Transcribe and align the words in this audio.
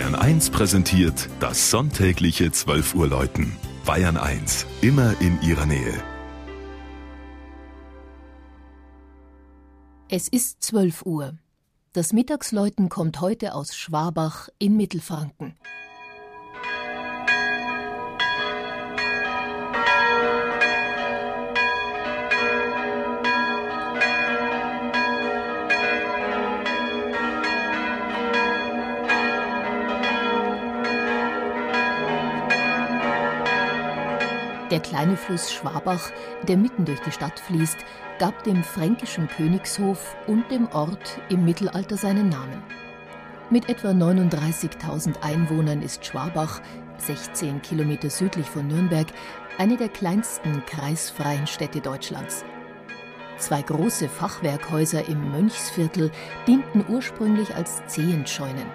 Bayern 0.00 0.14
1 0.14 0.48
präsentiert 0.48 1.28
das 1.40 1.70
sonntägliche 1.70 2.50
12 2.50 2.94
Uhr 2.94 3.06
Läuten. 3.06 3.54
Bayern 3.84 4.16
1, 4.16 4.64
immer 4.80 5.14
in 5.20 5.38
ihrer 5.42 5.66
Nähe. 5.66 5.92
Es 10.08 10.26
ist 10.26 10.62
12 10.62 11.04
Uhr. 11.04 11.34
Das 11.92 12.14
Mittagsläuten 12.14 12.88
kommt 12.88 13.20
heute 13.20 13.54
aus 13.54 13.76
Schwabach 13.76 14.48
in 14.58 14.74
Mittelfranken. 14.78 15.58
Der 34.70 34.80
kleine 34.80 35.16
Fluss 35.16 35.52
Schwabach, 35.52 36.10
der 36.46 36.56
mitten 36.56 36.84
durch 36.84 37.00
die 37.00 37.10
Stadt 37.10 37.40
fließt, 37.40 37.78
gab 38.20 38.44
dem 38.44 38.62
fränkischen 38.62 39.26
Königshof 39.26 40.16
und 40.28 40.48
dem 40.50 40.68
Ort 40.68 41.20
im 41.28 41.44
Mittelalter 41.44 41.96
seinen 41.96 42.28
Namen. 42.28 42.62
Mit 43.50 43.68
etwa 43.68 43.88
39.000 43.88 45.22
Einwohnern 45.22 45.82
ist 45.82 46.06
Schwabach, 46.06 46.60
16 46.98 47.62
Kilometer 47.62 48.10
südlich 48.10 48.46
von 48.46 48.68
Nürnberg, 48.68 49.08
eine 49.58 49.76
der 49.76 49.88
kleinsten 49.88 50.64
kreisfreien 50.66 51.48
Städte 51.48 51.80
Deutschlands. 51.80 52.44
Zwei 53.38 53.62
große 53.62 54.08
Fachwerkhäuser 54.08 55.08
im 55.08 55.32
Mönchsviertel 55.32 56.12
dienten 56.46 56.84
ursprünglich 56.88 57.56
als 57.56 57.84
Zehenscheunen. 57.86 58.66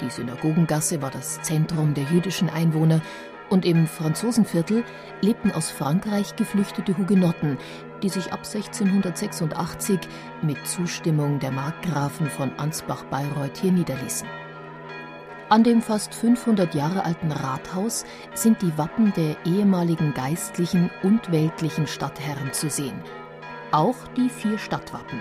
Die 0.00 0.08
Synagogengasse 0.08 1.02
war 1.02 1.10
das 1.10 1.42
Zentrum 1.42 1.92
der 1.92 2.04
jüdischen 2.04 2.48
Einwohner 2.48 3.02
und 3.50 3.64
im 3.64 3.86
Franzosenviertel 3.86 4.84
lebten 5.20 5.52
aus 5.52 5.70
Frankreich 5.70 6.36
geflüchtete 6.36 6.96
Hugenotten, 6.96 7.58
die 8.02 8.08
sich 8.08 8.32
ab 8.32 8.40
1686 8.44 10.00
mit 10.42 10.66
Zustimmung 10.66 11.38
der 11.38 11.52
Markgrafen 11.52 12.28
von 12.28 12.52
Ansbach-Bayreuth 12.58 13.58
hier 13.58 13.72
niederließen. 13.72 14.28
An 15.48 15.62
dem 15.62 15.80
fast 15.80 16.12
500 16.12 16.74
Jahre 16.74 17.04
alten 17.04 17.30
Rathaus 17.30 18.04
sind 18.34 18.60
die 18.62 18.76
Wappen 18.76 19.12
der 19.16 19.36
ehemaligen 19.44 20.12
geistlichen 20.12 20.90
und 21.04 21.30
weltlichen 21.30 21.86
Stadtherren 21.86 22.52
zu 22.52 22.68
sehen. 22.68 23.00
Auch 23.70 23.96
die 24.16 24.28
vier 24.28 24.58
Stadtwappen. 24.58 25.20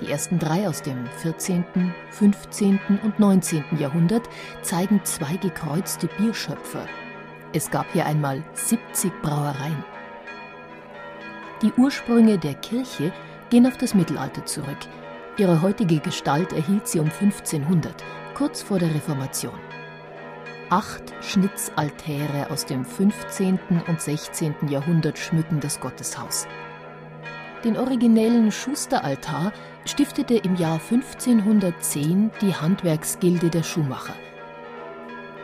Die 0.00 0.10
ersten 0.10 0.38
drei 0.38 0.68
aus 0.68 0.80
dem 0.80 1.06
14., 1.18 1.92
15. 2.10 2.80
und 3.02 3.18
19. 3.18 3.64
Jahrhundert 3.78 4.28
zeigen 4.62 5.00
zwei 5.04 5.36
gekreuzte 5.36 6.08
Bierschöpfer, 6.16 6.86
es 7.52 7.70
gab 7.70 7.90
hier 7.92 8.06
einmal 8.06 8.42
70 8.54 9.12
Brauereien. 9.22 9.84
Die 11.62 11.72
Ursprünge 11.72 12.38
der 12.38 12.54
Kirche 12.54 13.12
gehen 13.50 13.66
auf 13.66 13.76
das 13.76 13.94
Mittelalter 13.94 14.44
zurück. 14.46 14.78
Ihre 15.38 15.62
heutige 15.62 15.98
Gestalt 15.98 16.52
erhielt 16.52 16.86
sie 16.86 17.00
um 17.00 17.10
1500, 17.10 18.04
kurz 18.34 18.62
vor 18.62 18.78
der 18.78 18.94
Reformation. 18.94 19.58
Acht 20.70 21.02
Schnitzaltäre 21.22 22.50
aus 22.50 22.66
dem 22.66 22.84
15. 22.84 23.58
und 23.86 24.00
16. 24.00 24.54
Jahrhundert 24.68 25.18
schmücken 25.18 25.60
das 25.60 25.80
Gotteshaus. 25.80 26.46
Den 27.64 27.76
originellen 27.76 28.52
Schusteraltar 28.52 29.52
stiftete 29.84 30.34
im 30.34 30.56
Jahr 30.56 30.78
1510 30.78 32.30
die 32.40 32.54
Handwerksgilde 32.54 33.48
der 33.48 33.62
Schuhmacher. 33.62 34.14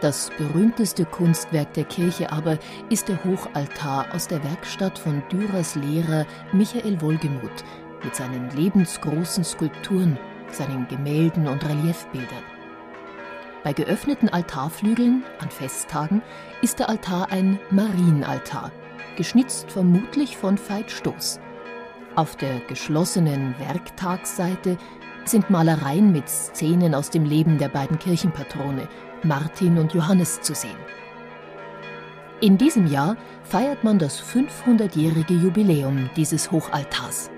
Das 0.05 0.29
berühmteste 0.37 1.07
Kunstwerk 1.07 1.73
der 1.73 1.85
Kirche 1.85 2.31
aber 2.31 2.59
ist 2.91 3.09
der 3.09 3.25
Hochaltar 3.25 4.05
aus 4.13 4.29
der 4.29 4.45
Werkstatt 4.45 4.99
von 4.99 5.23
Dürers 5.33 5.77
Lehrer 5.77 6.27
Michael 6.53 7.01
Wohlgemuth 7.01 7.65
mit 8.03 8.15
seinen 8.15 8.51
lebensgroßen 8.51 9.45
Skulpturen, 9.45 10.19
seinen 10.51 10.87
Gemälden 10.89 11.49
und 11.49 11.67
Reliefbildern. 11.67 12.43
Bei 13.63 13.73
geöffneten 13.73 14.29
Altarflügeln 14.29 15.25
an 15.39 15.49
Festtagen 15.49 16.21
ist 16.61 16.81
der 16.81 16.91
Altar 16.91 17.33
ein 17.33 17.59
Marienaltar, 17.71 18.73
geschnitzt 19.17 19.71
vermutlich 19.71 20.37
von 20.37 20.59
Veit 20.59 20.91
Stoß. 20.91 21.41
Auf 22.15 22.37
der 22.37 22.61
geschlossenen 22.69 23.55
Werktagsseite 23.59 24.77
sind 25.29 25.51
Malereien 25.51 26.13
mit 26.13 26.29
Szenen 26.29 26.95
aus 26.95 27.11
dem 27.11 27.25
Leben 27.25 27.59
der 27.59 27.69
beiden 27.69 27.99
Kirchenpatrone, 27.99 28.89
Martin 29.23 29.79
und 29.79 29.95
Johannes, 29.95 30.41
zu 30.41 30.55
sehen. 30.55 30.77
In 32.41 32.59
diesem 32.59 32.87
Jahr 32.87 33.17
feiert 33.43 33.85
man 33.85 33.99
das 33.99 34.23
500-jährige 34.23 35.35
Jubiläum 35.35 36.11
dieses 36.17 36.51
Hochaltars. 36.51 37.31